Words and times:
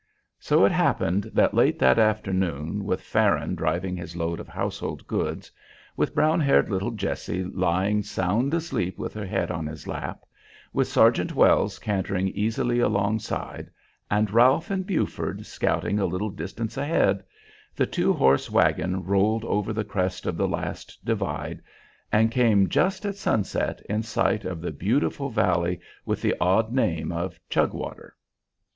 So 0.39 0.65
it 0.65 0.71
happened 0.71 1.25
that 1.35 1.53
late 1.53 1.77
that 1.77 1.99
afternoon, 1.99 2.83
with 2.85 3.03
Farron 3.03 3.53
driving 3.53 3.95
his 3.95 4.15
load 4.15 4.39
of 4.39 4.47
household 4.47 5.05
goods; 5.05 5.51
with 5.95 6.15
brown 6.15 6.39
haired 6.39 6.71
little 6.71 6.89
Jessie 6.89 7.43
lying 7.43 8.01
sound 8.01 8.51
asleep 8.55 8.97
with 8.97 9.13
her 9.13 9.27
head 9.27 9.51
on 9.51 9.67
his 9.67 9.85
lap; 9.85 10.23
with 10.73 10.87
Sergeant 10.87 11.35
Wells 11.35 11.77
cantering 11.77 12.29
easily 12.29 12.79
alongside 12.79 13.69
and 14.09 14.31
Ralph 14.31 14.71
and 14.71 14.87
Buford 14.87 15.45
scouting 15.45 15.99
a 15.99 16.07
little 16.07 16.31
distance 16.31 16.77
ahead, 16.77 17.23
the 17.75 17.85
two 17.85 18.11
horse 18.11 18.49
wagon 18.49 19.03
rolled 19.03 19.45
over 19.45 19.71
the 19.71 19.85
crest 19.85 20.25
of 20.25 20.35
the 20.35 20.47
last 20.47 20.97
divide 21.05 21.61
and 22.11 22.31
came 22.31 22.69
just 22.69 23.05
at 23.05 23.17
sunset 23.17 23.83
in 23.87 24.01
sight 24.01 24.45
of 24.45 24.61
the 24.61 24.71
beautiful 24.71 25.29
valley 25.29 25.79
with 26.07 26.23
the 26.23 26.33
odd 26.41 26.73
name 26.73 27.11
of 27.11 27.39
Chugwater. 27.51 28.13